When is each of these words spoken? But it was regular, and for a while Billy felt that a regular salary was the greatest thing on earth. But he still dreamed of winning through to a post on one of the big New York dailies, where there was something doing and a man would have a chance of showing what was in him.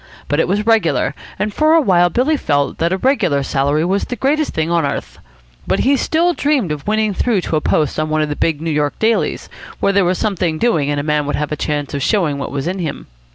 But 0.27 0.39
it 0.39 0.47
was 0.47 0.65
regular, 0.65 1.13
and 1.37 1.53
for 1.53 1.75
a 1.75 1.79
while 1.79 2.09
Billy 2.09 2.35
felt 2.35 2.79
that 2.79 2.91
a 2.91 2.97
regular 2.97 3.43
salary 3.43 3.85
was 3.85 4.03
the 4.05 4.15
greatest 4.15 4.51
thing 4.51 4.71
on 4.71 4.83
earth. 4.83 5.19
But 5.67 5.81
he 5.81 5.95
still 5.95 6.33
dreamed 6.33 6.71
of 6.71 6.87
winning 6.87 7.13
through 7.13 7.41
to 7.41 7.55
a 7.55 7.61
post 7.61 7.99
on 7.99 8.09
one 8.09 8.23
of 8.23 8.29
the 8.29 8.35
big 8.35 8.61
New 8.61 8.71
York 8.71 8.97
dailies, 8.97 9.47
where 9.79 9.93
there 9.93 10.03
was 10.03 10.17
something 10.17 10.57
doing 10.57 10.89
and 10.89 10.99
a 10.99 11.03
man 11.03 11.27
would 11.27 11.35
have 11.35 11.51
a 11.51 11.55
chance 11.55 11.93
of 11.93 12.01
showing 12.01 12.39
what 12.39 12.49
was 12.51 12.65
in 12.65 12.79
him. 12.79 13.05